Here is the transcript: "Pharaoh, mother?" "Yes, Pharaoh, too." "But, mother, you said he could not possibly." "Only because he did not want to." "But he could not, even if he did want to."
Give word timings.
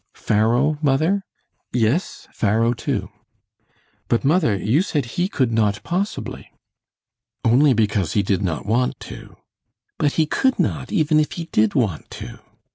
"Pharaoh, 0.15 0.79
mother?" 0.81 1.21
"Yes, 1.71 2.27
Pharaoh, 2.33 2.73
too." 2.73 3.09
"But, 4.07 4.25
mother, 4.25 4.55
you 4.57 4.81
said 4.81 5.05
he 5.13 5.29
could 5.29 5.51
not 5.51 5.83
possibly." 5.83 6.49
"Only 7.45 7.73
because 7.75 8.13
he 8.13 8.23
did 8.23 8.41
not 8.41 8.65
want 8.65 8.99
to." 9.01 9.35
"But 9.99 10.13
he 10.13 10.25
could 10.25 10.57
not, 10.57 10.91
even 10.91 11.19
if 11.19 11.33
he 11.33 11.45
did 11.51 11.75
want 11.75 12.09
to." 12.17 12.39